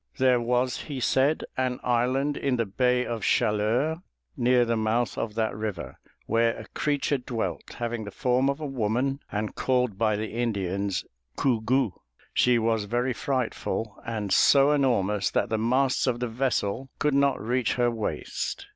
There 0.17 0.41
was, 0.41 0.77
he 0.89 0.99
said, 0.99 1.43
an 1.57 1.79
island 1.83 2.35
in 2.35 2.55
the 2.55 2.65
bay 2.65 3.05
of 3.05 3.21
Chaleurs, 3.21 3.99
near 4.35 4.65
the 4.65 4.75
mouth 4.75 5.15
of 5.15 5.35
that 5.35 5.55
river, 5.55 5.99
where 6.25 6.57
a 6.57 6.65
creature 6.69 7.19
dwelt, 7.19 7.75
having 7.77 8.03
the 8.05 8.09
form 8.09 8.49
of 8.49 8.59
a 8.59 8.65
woman 8.65 9.19
and 9.31 9.53
called 9.53 9.99
by 9.99 10.15
the 10.15 10.29
Indians 10.31 11.05
Gougou. 11.37 11.91
She 12.33 12.57
was 12.57 12.85
very 12.85 13.13
frightful, 13.13 14.01
and 14.03 14.33
so 14.33 14.71
enormous 14.71 15.29
that 15.29 15.49
the 15.49 15.59
masts 15.59 16.07
of 16.07 16.19
the 16.19 16.27
vessel 16.27 16.89
could 16.97 17.13
not 17.13 17.39
reach 17.39 17.73
her 17.75 17.91
waist. 17.91 18.65